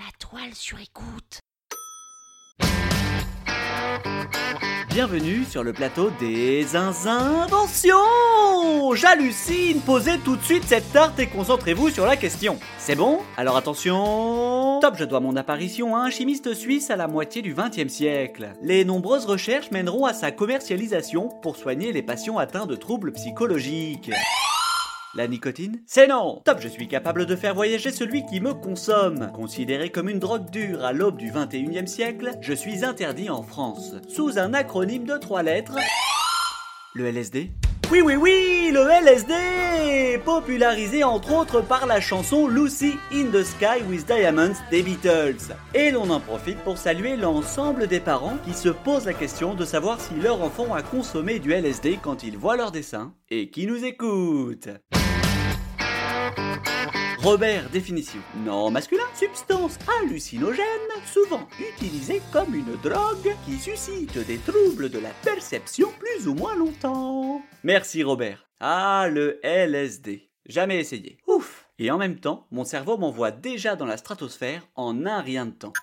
[0.00, 1.40] La toile sur écoute.
[4.88, 7.94] Bienvenue sur le plateau des inventions
[8.94, 12.58] J'hallucine Posez tout de suite cette tarte et concentrez-vous sur la question.
[12.78, 13.18] C'est bon?
[13.36, 17.54] Alors attention Top, je dois mon apparition à un chimiste suisse à la moitié du
[17.54, 18.54] XXe siècle.
[18.62, 24.10] Les nombreuses recherches mèneront à sa commercialisation pour soigner les patients atteints de troubles psychologiques.
[25.16, 29.32] La nicotine C'est non Top, je suis capable de faire voyager celui qui me consomme.
[29.34, 33.96] Considéré comme une drogue dure à l'aube du 21e siècle, je suis interdit en France.
[34.08, 35.78] Sous un acronyme de trois lettres.
[36.94, 37.50] Le LSD
[37.90, 43.82] Oui, oui, oui, le LSD Popularisé entre autres par la chanson Lucy in the Sky
[43.88, 45.56] with Diamonds des Beatles.
[45.74, 49.64] Et l'on en profite pour saluer l'ensemble des parents qui se posent la question de
[49.64, 53.66] savoir si leur enfant a consommé du LSD quand ils voient leur dessin et qui
[53.66, 54.68] nous écoutent.
[57.22, 58.20] Robert, définition.
[58.46, 60.64] Non masculin, substance hallucinogène,
[61.04, 66.56] souvent utilisée comme une drogue qui suscite des troubles de la perception plus ou moins
[66.56, 67.42] longtemps.
[67.62, 68.46] Merci Robert.
[68.58, 70.30] Ah, le LSD.
[70.46, 71.18] Jamais essayé.
[71.26, 71.66] Ouf.
[71.78, 75.52] Et en même temps, mon cerveau m'envoie déjà dans la stratosphère en un rien de
[75.52, 75.74] temps.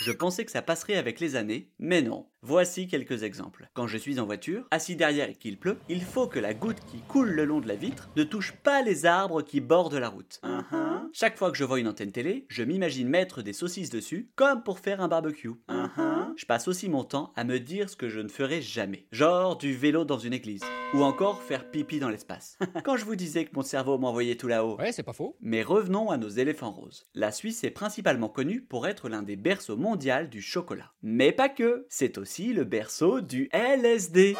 [0.00, 2.26] Je pensais que ça passerait avec les années, mais non.
[2.42, 3.68] Voici quelques exemples.
[3.74, 6.80] Quand je suis en voiture, assis derrière et qu'il pleut, il faut que la goutte
[6.90, 10.08] qui coule le long de la vitre ne touche pas les arbres qui bordent la
[10.08, 10.40] route.
[10.42, 10.83] Uh-huh.
[11.16, 14.64] Chaque fois que je vois une antenne télé, je m'imagine mettre des saucisses dessus, comme
[14.64, 15.52] pour faire un barbecue.
[15.68, 16.32] Uh-huh.
[16.34, 19.06] Je passe aussi mon temps à me dire ce que je ne ferai jamais.
[19.12, 20.64] Genre du vélo dans une église.
[20.92, 22.58] Ou encore faire pipi dans l'espace.
[22.84, 24.76] Quand je vous disais que mon cerveau m'envoyait tout là-haut.
[24.76, 25.36] Ouais, c'est pas faux.
[25.40, 27.06] Mais revenons à nos éléphants roses.
[27.14, 30.90] La Suisse est principalement connue pour être l'un des berceaux mondiaux du chocolat.
[31.04, 34.34] Mais pas que, c'est aussi le berceau du LSD.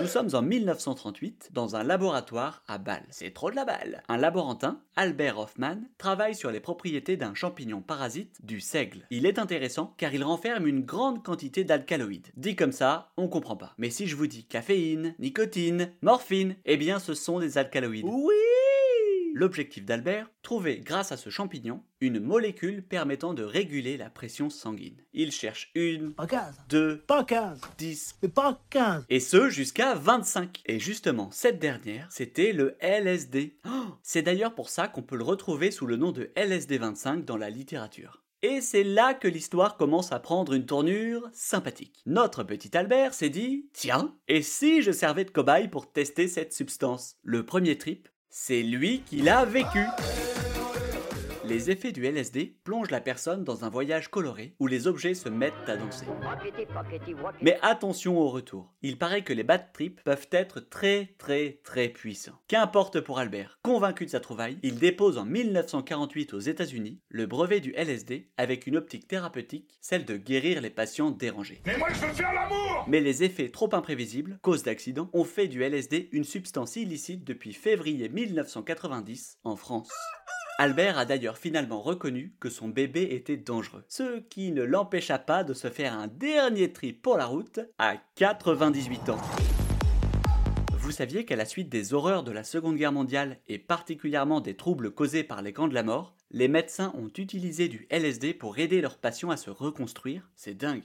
[0.00, 3.04] Nous sommes en 1938 dans un laboratoire à Bâle.
[3.10, 4.02] C'est trop de la balle.
[4.08, 9.06] Un laborantin, Albert Hoffman, travaille sur les propriétés d'un champignon parasite du seigle.
[9.10, 12.28] Il est intéressant car il renferme une grande quantité d'alcaloïdes.
[12.36, 13.74] Dit comme ça, on comprend pas.
[13.76, 18.06] Mais si je vous dis caféine, nicotine, morphine, eh bien ce sont des alcaloïdes.
[18.08, 18.41] Oui
[19.34, 25.02] L'objectif d'Albert, trouver grâce à ce champignon une molécule permettant de réguler la pression sanguine.
[25.12, 26.54] Il cherche une, Pas 15.
[26.68, 27.60] deux, Pas 15.
[27.78, 29.04] dix, Mais pas 15.
[29.08, 30.62] et ce jusqu'à 25.
[30.66, 33.56] Et justement, cette dernière, c'était le LSD.
[33.66, 37.36] Oh, c'est d'ailleurs pour ça qu'on peut le retrouver sous le nom de LSD25 dans
[37.36, 38.18] la littérature.
[38.44, 42.02] Et c'est là que l'histoire commence à prendre une tournure sympathique.
[42.06, 46.52] Notre petit Albert s'est dit Tiens, et si je servais de cobaye pour tester cette
[46.52, 47.14] substance?
[47.22, 49.86] Le premier trip, c'est lui qui l'a vécu
[51.44, 55.28] les effets du LSD plongent la personne dans un voyage coloré où les objets se
[55.28, 56.06] mettent à danser.
[57.40, 58.72] Mais attention au retour.
[58.82, 62.38] Il paraît que les bad trips peuvent être très très très puissants.
[62.48, 67.60] Qu'importe pour Albert, convaincu de sa trouvaille, il dépose en 1948 aux États-Unis le brevet
[67.60, 71.62] du LSD avec une optique thérapeutique, celle de guérir les patients dérangés.
[71.66, 75.48] Mais moi je veux faire l'amour Mais les effets trop imprévisibles, cause d'accidents, ont fait
[75.48, 79.90] du LSD une substance illicite depuis février 1990 en France.
[80.58, 85.44] Albert a d'ailleurs finalement reconnu que son bébé était dangereux, ce qui ne l'empêcha pas
[85.44, 89.20] de se faire un dernier trip pour la route à 98 ans.
[90.76, 94.56] Vous saviez qu'à la suite des horreurs de la Seconde Guerre mondiale et particulièrement des
[94.56, 98.58] troubles causés par les camps de la mort, les médecins ont utilisé du LSD pour
[98.58, 100.82] aider leurs patients à se reconstruire C'est dingue.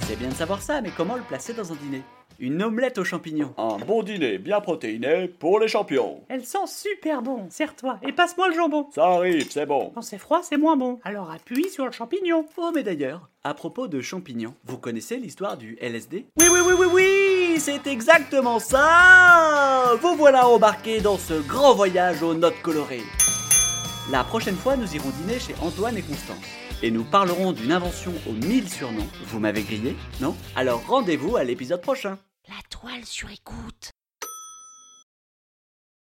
[0.00, 2.02] C'est bien de savoir ça, mais comment le placer dans un dîner?
[2.38, 3.54] Une omelette aux champignons.
[3.56, 6.20] Un bon dîner bien protéiné pour les champions.
[6.28, 8.86] Elle sent super bon, serre-toi et passe-moi le jambon.
[8.94, 9.92] Ça arrive, c'est bon.
[9.94, 10.98] Quand c'est froid, c'est moins bon.
[11.04, 12.46] Alors appuie sur le champignon.
[12.56, 16.74] Oh, mais d'ailleurs, à propos de champignons, vous connaissez l'histoire du LSD Oui, oui, oui,
[16.78, 19.94] oui, oui, c'est exactement ça.
[20.00, 23.02] Vous voilà embarqué dans ce grand voyage aux notes colorées.
[24.10, 26.36] La prochaine fois, nous irons dîner chez Antoine et Constance.
[26.82, 29.08] Et nous parlerons d'une invention aux mille surnoms.
[29.28, 30.36] Vous m'avez grillé, non?
[30.54, 32.18] Alors rendez-vous à l'épisode prochain.
[32.48, 33.92] La toile sur écoute.